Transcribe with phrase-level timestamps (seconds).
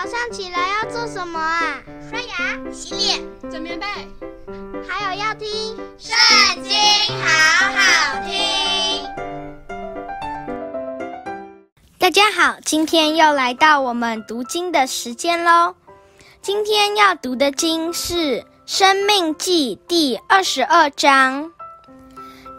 [0.00, 1.82] 早上起来要做什么啊？
[2.08, 3.84] 刷牙、洗脸、整棉被，
[4.88, 5.48] 还有要听
[5.98, 6.16] 《圣
[6.62, 6.72] 经》，
[7.20, 7.26] 好
[7.74, 9.04] 好听。
[11.98, 15.74] 大家好，今天又来到我们读经的时间喽。
[16.40, 18.14] 今天要读的经是
[18.66, 21.50] 《生命记》第二十二章。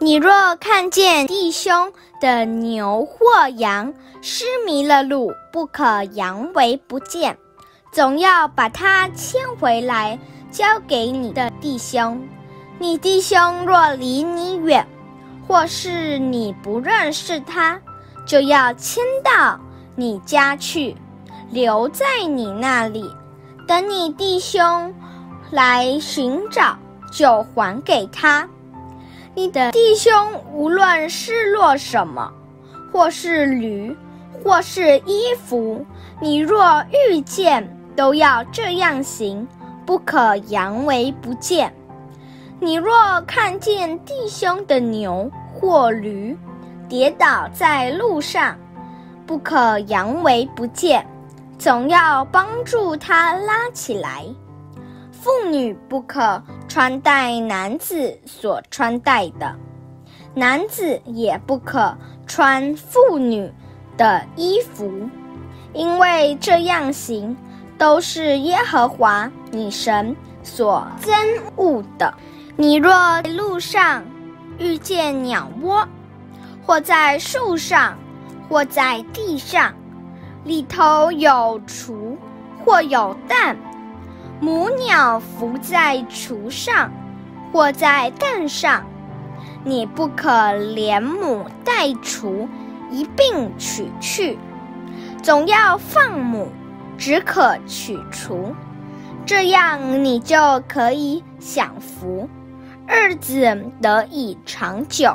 [0.00, 3.92] 你若看见弟兄的牛或羊
[4.22, 7.36] 失迷了路，不可扬为不见，
[7.90, 10.16] 总要把它牵回来，
[10.52, 12.20] 交给你的弟兄。
[12.78, 14.86] 你弟兄若离你远，
[15.48, 17.80] 或是你不认识他，
[18.24, 19.58] 就要牵到
[19.96, 20.96] 你家去，
[21.50, 23.10] 留在你那里。
[23.66, 24.94] 等你弟兄
[25.50, 26.78] 来寻找，
[27.12, 28.48] 就还给他。
[29.38, 30.12] 你的弟兄
[30.52, 32.28] 无论失落什么，
[32.92, 33.96] 或是驴，
[34.42, 35.86] 或是衣服，
[36.20, 39.46] 你若遇见，都要这样行，
[39.86, 41.72] 不可扬为不见。
[42.58, 46.36] 你若看见弟兄的牛或驴
[46.88, 48.58] 跌倒在路上，
[49.24, 51.06] 不可扬为不见。
[51.60, 54.24] 总要帮助他拉起来。
[55.12, 59.56] 妇女不可穿戴男子所穿戴的，
[60.34, 63.50] 男子也不可穿妇女
[63.96, 65.08] 的衣服，
[65.72, 67.34] 因为这样行
[67.78, 71.10] 都是耶和华你神所憎
[71.56, 72.12] 恶的。
[72.56, 74.04] 你若在路上
[74.58, 75.88] 遇见鸟窝，
[76.66, 77.96] 或在树上，
[78.48, 79.74] 或在地上，
[80.44, 82.16] 里头有雏
[82.64, 83.56] 或有蛋，
[84.40, 86.92] 母鸟伏在雏上
[87.52, 88.84] 或在蛋上，
[89.64, 92.48] 你不可连母带雏
[92.90, 94.38] 一并取去，
[95.22, 96.48] 总要放母，
[96.96, 98.54] 只可取雏，
[99.26, 102.28] 这样你就可以享福，
[102.86, 105.14] 日子得以长久。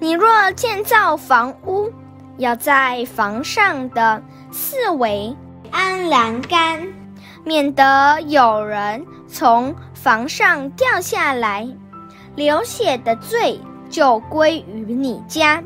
[0.00, 1.92] 你若建造房屋，
[2.36, 4.20] 要在房上的
[4.50, 5.36] 四围
[5.70, 6.82] 安栏杆，
[7.44, 11.68] 免得有人从房上掉下来，
[12.34, 13.60] 流血的罪
[13.90, 15.62] 就归于你家。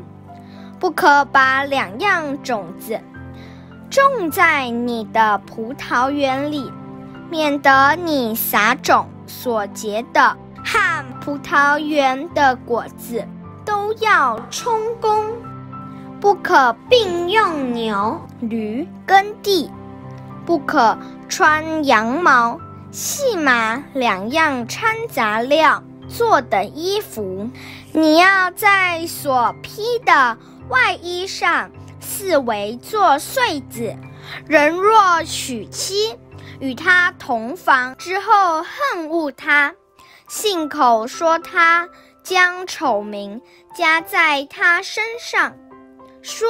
[0.77, 2.99] 不可把两样种子
[3.89, 6.71] 种在你的葡萄园里，
[7.29, 13.25] 免得你撒种所结的和葡萄园的果子
[13.65, 15.25] 都要充公。
[16.21, 19.71] 不可并用牛、驴耕地，
[20.45, 20.97] 不可
[21.29, 22.59] 穿羊毛、
[22.91, 27.49] 细麻两样掺杂料做的衣服。
[27.93, 33.95] 你要在所披的外衣上四围做穗子。
[34.47, 36.17] 人若娶妻，
[36.59, 39.73] 与他同房之后恨恶他，
[40.27, 41.87] 信口说他
[42.23, 43.41] 将丑名
[43.75, 45.55] 加在他身上。
[46.21, 46.47] 说：“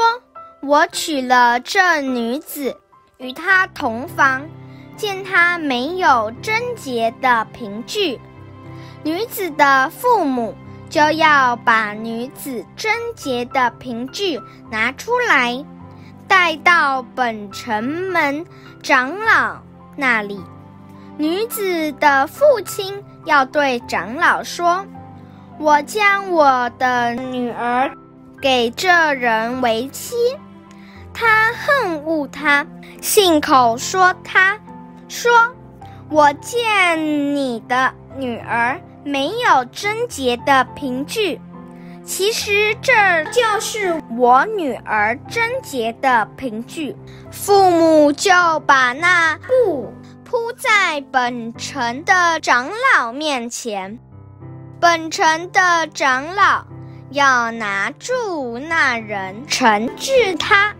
[0.63, 2.75] 我娶了这女子，
[3.17, 4.45] 与她同房，
[4.99, 8.19] 见她没有贞洁的凭据，
[9.01, 10.53] 女子的父母
[10.89, 14.37] 就要把女子贞洁的凭据
[14.69, 15.65] 拿出来，
[16.27, 18.45] 带到本城门
[18.83, 19.55] 长老
[19.95, 20.43] 那里。
[21.17, 24.85] 女子的父亲要对长老说
[25.57, 27.89] ：‘我将我的女儿。’”
[28.41, 30.15] 给这人为妻，
[31.13, 32.65] 他恨恶他，
[33.01, 34.57] 信口说他，
[35.09, 35.29] 说
[36.09, 41.41] ：“我见你的女儿没有贞洁的凭据，
[42.05, 42.93] 其实这
[43.25, 46.95] 就是我女儿贞洁的凭据。”
[47.31, 48.31] 父母就
[48.67, 49.91] 把那布
[50.23, 53.99] 铺在本城的长老面前，
[54.79, 56.65] 本城的长老。
[57.11, 60.75] 要拿住那人，惩治他，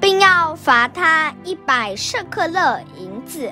[0.00, 3.48] 并要罚他一百舍克勒银子，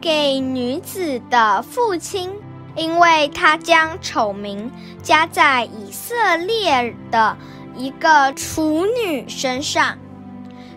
[0.00, 2.30] 给女子的父亲，
[2.74, 4.70] 因为他将丑名
[5.02, 7.36] 加在以色列的
[7.74, 9.96] 一个处女身上。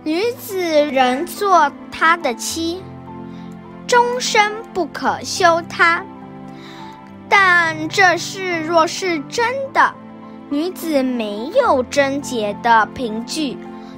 [0.04, 2.82] 女子仍做他的妻，
[3.86, 6.04] 终身不可休他。
[7.28, 9.94] 但这事若是真的，
[10.50, 13.58] 女子没有贞洁的凭据，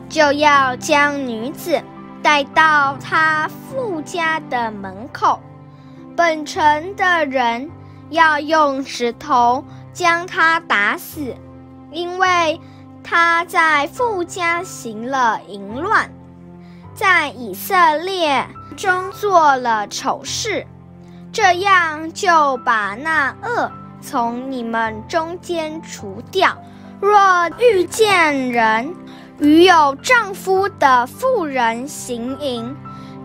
[0.10, 1.82] 就要将女子
[2.22, 3.50] 带到他
[4.04, 5.40] 家的门口。
[6.16, 7.70] 本城的人
[8.10, 9.64] 要用石头
[9.94, 11.36] 将他打死，
[11.92, 12.60] 因为
[13.04, 16.12] 他在富家行了淫乱。
[16.94, 18.46] 在以色列
[18.76, 20.68] 中做了丑事，
[21.32, 23.72] 这样就把那恶
[24.02, 26.58] 从你们中间除掉。
[27.00, 28.94] 若遇见人
[29.40, 32.76] 与有丈夫的妇人行淫，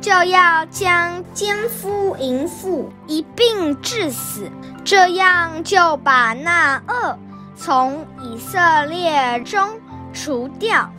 [0.01, 4.51] 就要将奸夫淫妇一并治死，
[4.85, 7.19] 这样就把那恶
[7.57, 9.69] 从以色列中
[10.13, 10.91] 除掉。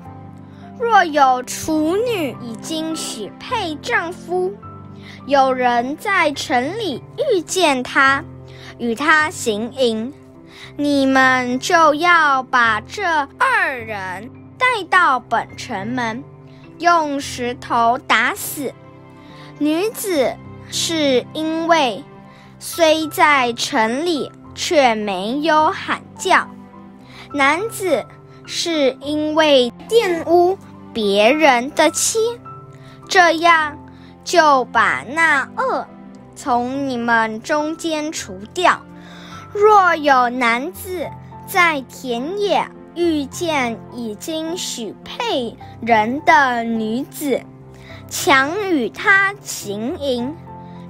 [0.79, 4.53] 若有处女已经许配丈夫，
[5.25, 8.23] 有人在城里遇见她，
[8.77, 10.13] 与她行淫。
[10.75, 13.03] 你们就要把这
[13.39, 16.23] 二人带到本城门，
[16.77, 18.73] 用石头打死。
[19.59, 20.36] 女子
[20.69, 22.04] 是因为
[22.59, 26.48] 虽在城里，却没有喊叫；
[27.33, 28.06] 男子
[28.45, 30.57] 是因为玷污
[30.94, 32.19] 别人的妻，
[33.09, 33.77] 这样
[34.24, 35.86] 就把那恶
[36.36, 38.81] 从你们中间除掉。
[39.53, 41.07] 若有男子
[41.48, 47.42] 在田野遇见已经许配人的女子，
[48.09, 50.36] 强与他行淫，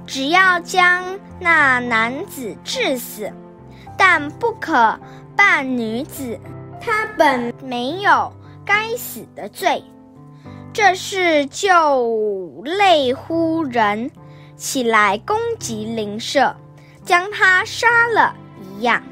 [0.06, 3.32] 只要将那男子致死，
[3.96, 4.98] 但不可
[5.36, 6.38] 办女子，
[6.80, 8.32] 她本没有
[8.64, 9.82] 该死的罪。
[10.72, 14.10] 这是就类乎人
[14.56, 16.54] 起来攻击邻舍，
[17.04, 18.34] 将他杀了。
[18.78, 19.02] 一样，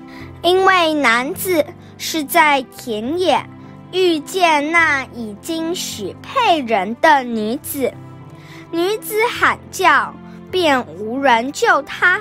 [0.42, 1.64] 因为男子
[1.98, 3.44] 是在田野
[3.92, 7.92] 遇见那已经许配人的女子，
[8.70, 10.12] 女子喊叫，
[10.50, 12.20] 便无人救她。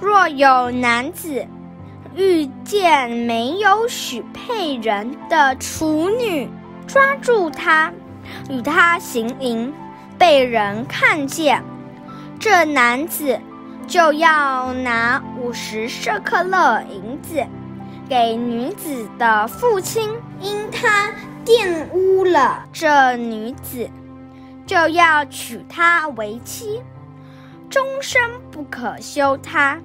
[0.00, 1.46] 若有男子
[2.14, 6.48] 遇见没有许配人的处女，
[6.86, 7.92] 抓住她，
[8.50, 9.72] 与她行淫，
[10.18, 11.62] 被人看见，
[12.38, 13.38] 这男子。
[13.86, 17.42] 就要拿五十舍客勒银子
[18.08, 20.10] 给女子的父亲，
[20.40, 21.12] 因他
[21.44, 23.90] 玷污了这女子，
[24.66, 26.82] 就要娶她为妻，
[27.68, 28.20] 终身
[28.50, 29.78] 不可休她。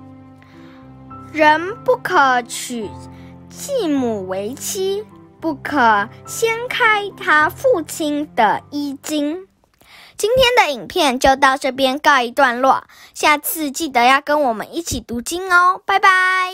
[1.33, 2.89] 人不可娶
[3.49, 5.03] 继母为妻，
[5.41, 9.47] 不可掀开他父亲的衣襟。
[10.15, 12.83] 今天的影片就到这边告一段落，
[13.13, 16.53] 下次记得要跟我们一起读经哦，拜拜。